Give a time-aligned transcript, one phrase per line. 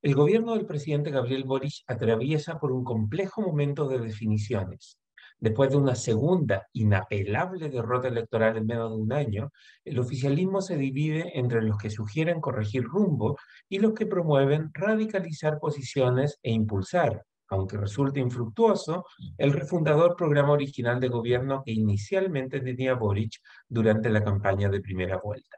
[0.00, 4.96] El gobierno del presidente Gabriel Boric atraviesa por un complejo momento de definiciones.
[5.40, 9.50] Después de una segunda inapelable derrota electoral en menos de un año,
[9.84, 13.38] el oficialismo se divide entre los que sugieren corregir rumbo
[13.68, 19.04] y los que promueven radicalizar posiciones e impulsar, aunque resulte infructuoso,
[19.36, 25.18] el refundador programa original de gobierno que inicialmente tenía Boric durante la campaña de primera
[25.18, 25.57] vuelta.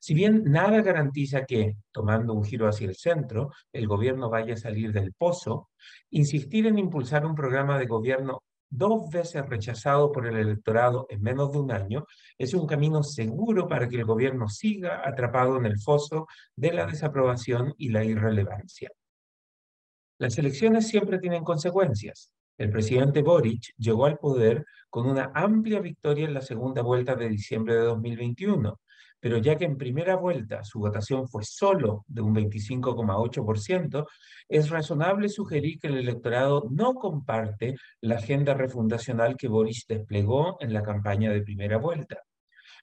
[0.00, 4.56] Si bien nada garantiza que, tomando un giro hacia el centro, el gobierno vaya a
[4.56, 5.70] salir del pozo,
[6.10, 11.52] insistir en impulsar un programa de gobierno dos veces rechazado por el electorado en menos
[11.52, 12.06] de un año,
[12.38, 16.86] es un camino seguro para que el gobierno siga atrapado en el foso de la
[16.86, 18.90] desaprobación y la irrelevancia.
[20.18, 22.32] Las elecciones siempre tienen consecuencias.
[22.58, 27.28] El presidente Boric llegó al poder con una amplia victoria en la segunda vuelta de
[27.28, 28.78] diciembre de 2021,
[29.22, 34.06] pero ya que en primera vuelta su votación fue solo de un 25,8%,
[34.48, 40.72] es razonable sugerir que el electorado no comparte la agenda refundacional que Boris desplegó en
[40.72, 42.22] la campaña de primera vuelta.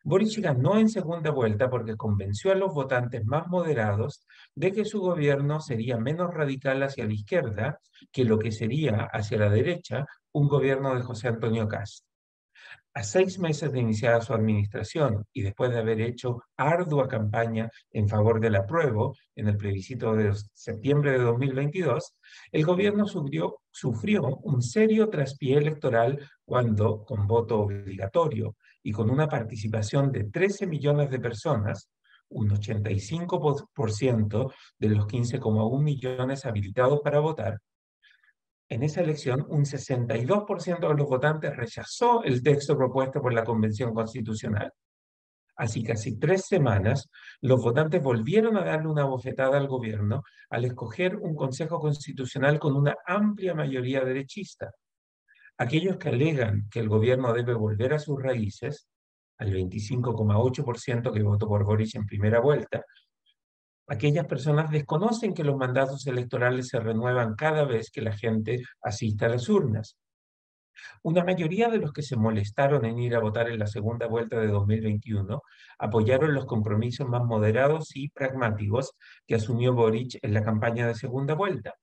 [0.04, 5.02] Boris ganó en segunda vuelta porque convenció a los votantes más moderados de que su
[5.02, 7.80] gobierno sería menos radical hacia la izquierda
[8.12, 12.06] que lo que sería hacia la derecha un gobierno de José Antonio Cast.
[12.94, 18.10] A seis meses de iniciada su administración y después de haber hecho ardua campaña en
[18.10, 22.16] favor del apruebo en el plebiscito de septiembre de 2022,
[22.52, 29.28] el gobierno sufrió, sufrió un serio traspié electoral cuando, con voto obligatorio y con una
[29.28, 31.90] participación de 13 millones de personas,
[32.30, 37.60] un 85% de los 15,1 millones habilitados para votar,
[38.72, 43.96] en esa elección, un 62% de los votantes rechazó el texto propuesto por la Convención
[43.96, 44.72] Constitucional.
[45.56, 47.10] Así casi tres semanas,
[47.42, 50.22] los votantes volvieron a darle una bofetada al gobierno
[50.52, 54.72] al escoger un Consejo Constitucional con una amplia mayoría derechista.
[55.62, 58.88] Aquellos que alegan que el gobierno debe volver a sus raíces,
[59.38, 62.86] al 25,8% que votó por Boris en primera vuelta,
[63.88, 69.26] aquellas personas desconocen que los mandatos electorales se renuevan cada vez que la gente asista
[69.26, 69.98] a las urnas.
[71.04, 74.40] Una mayoría de los que se molestaron en ir a votar en la segunda vuelta
[74.40, 75.42] de 2021
[75.78, 78.94] apoyaron los compromisos más moderados y pragmáticos
[79.28, 81.76] que asumió Boric en la campaña de segunda vuelta.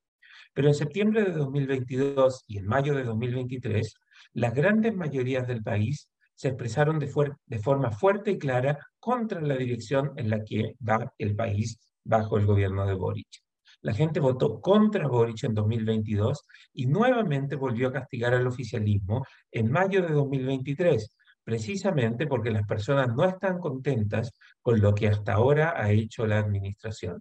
[0.57, 3.95] Pero en septiembre de 2022 y en mayo de 2023,
[4.33, 10.13] las grandes mayorías del país se expresaron de, forma fuerte y clara contra la dirección
[10.17, 13.29] en la que va el país bajo el gobierno de Boric.
[13.83, 19.71] La gente votó contra Boric en 2022 y nuevamente volvió a castigar al oficialismo en
[19.71, 25.75] mayo de 2023, precisamente porque las personas no están contentas con lo que hasta ahora
[25.77, 27.21] ha hecho la administración.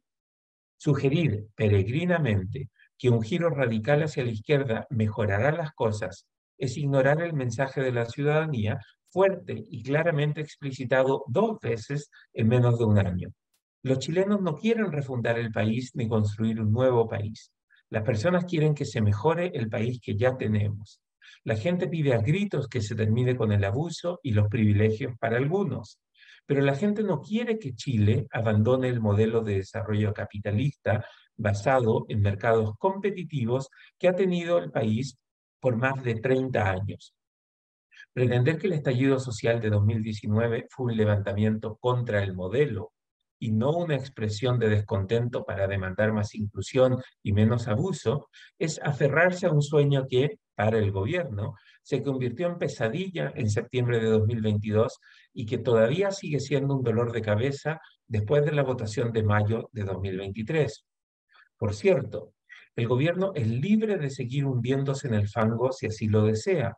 [0.77, 7.33] Sugerir peregrinamente que un giro radical hacia la izquierda mejorará las cosas es ignorar el
[7.33, 8.79] mensaje de la ciudadanía
[9.09, 13.29] fuerte y claramente explicitado dos veces en menos de un año.
[13.83, 17.51] Los chilenos no quieren refundar el país ni construir un nuevo país.
[17.89, 21.01] Las personas quieren que se mejore el país que ya tenemos.
[21.43, 25.37] La gente pide a gritos que se termine con el abuso y los privilegios para
[25.37, 25.99] algunos.
[26.47, 31.05] Pero la gente no quiere que Chile abandone el modelo de desarrollo capitalista
[31.37, 35.17] basado en mercados competitivos que ha tenido el país
[35.59, 37.13] por más de 30 años.
[38.13, 42.93] Pretender que el estallido social de 2019 fue un levantamiento contra el modelo
[43.39, 49.47] y no una expresión de descontento para demandar más inclusión y menos abuso, es aferrarse
[49.47, 54.99] a un sueño que, para el gobierno, se convirtió en pesadilla en septiembre de 2022
[55.33, 59.69] y que todavía sigue siendo un dolor de cabeza después de la votación de mayo
[59.73, 60.85] de 2023.
[61.57, 62.33] Por cierto,
[62.75, 66.77] el gobierno es libre de seguir hundiéndose en el fango si así lo desea,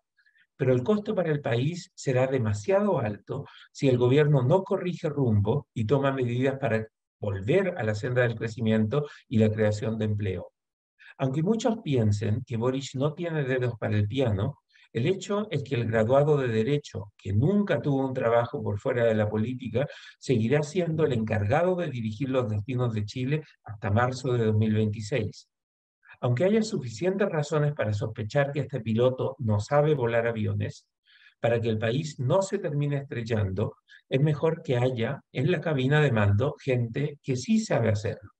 [0.55, 5.67] pero el costo para el país será demasiado alto si el gobierno no corrige rumbo
[5.73, 6.87] y toma medidas para
[7.19, 10.51] volver a la senda del crecimiento y la creación de empleo.
[11.17, 14.59] Aunque muchos piensen que Boris no tiene dedos para el piano,
[14.97, 19.05] el hecho es que el graduado de Derecho, que nunca tuvo un trabajo por fuera
[19.05, 19.87] de la política,
[20.19, 25.49] seguirá siendo el encargado de dirigir los destinos de Chile hasta marzo de 2026.
[26.21, 30.87] Aunque haya suficientes razones para sospechar que este piloto no sabe volar aviones,
[31.39, 33.75] para que el país no se termine estrellando,
[34.09, 38.31] es mejor que haya en la cabina de mando gente que sí sabe hacerlo.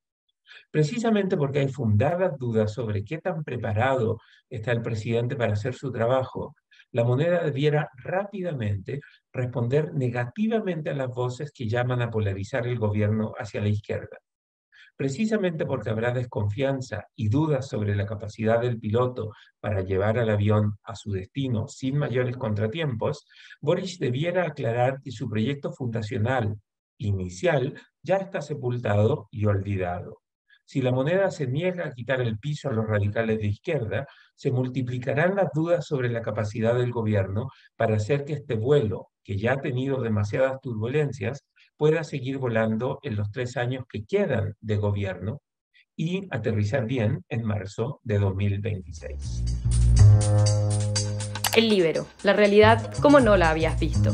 [0.72, 5.92] Precisamente porque hay fundadas dudas sobre qué tan preparado está el presidente para hacer su
[5.92, 6.56] trabajo,
[6.92, 9.02] la moneda debiera rápidamente
[9.34, 14.18] responder negativamente a las voces que llaman a polarizar el gobierno hacia la izquierda.
[14.96, 20.78] Precisamente porque habrá desconfianza y dudas sobre la capacidad del piloto para llevar al avión
[20.84, 23.28] a su destino sin mayores contratiempos,
[23.62, 26.56] Boris debiera aclarar que su proyecto fundacional
[26.98, 30.22] inicial ya está sepultado y olvidado.
[30.68, 34.06] Si la moneda se niega a quitar el piso a los radicales de izquierda,
[34.36, 37.48] se multiplicarán las dudas sobre la capacidad del gobierno
[37.78, 41.46] para hacer que este vuelo, que ya ha tenido demasiadas turbulencias,
[41.78, 45.42] pueda seguir volando en los tres años que quedan de gobierno
[45.96, 49.46] y aterrizar bien en marzo de 2026.
[51.56, 54.14] El libero, la realidad como no la habías visto.